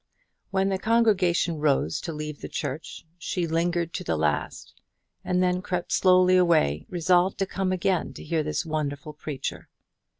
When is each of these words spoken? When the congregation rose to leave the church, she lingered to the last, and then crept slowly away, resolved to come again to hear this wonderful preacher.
When 0.49 0.69
the 0.69 0.79
congregation 0.79 1.59
rose 1.59 2.01
to 2.01 2.11
leave 2.11 2.41
the 2.41 2.49
church, 2.49 3.05
she 3.19 3.45
lingered 3.45 3.93
to 3.93 4.03
the 4.03 4.17
last, 4.17 4.73
and 5.23 5.43
then 5.43 5.61
crept 5.61 5.91
slowly 5.91 6.37
away, 6.37 6.87
resolved 6.89 7.37
to 7.37 7.45
come 7.45 7.71
again 7.71 8.11
to 8.13 8.23
hear 8.23 8.41
this 8.41 8.65
wonderful 8.65 9.13
preacher. 9.13 9.69